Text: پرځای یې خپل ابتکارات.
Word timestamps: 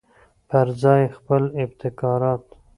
پرځای 0.49 0.99
یې 1.03 1.13
خپل 1.17 1.43
ابتکارات. 1.63 2.43